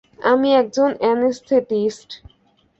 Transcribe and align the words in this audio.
আমি 0.23 0.49
একজন 0.53 0.89
অ্যানেস্থেটিস্ট। 0.99 2.09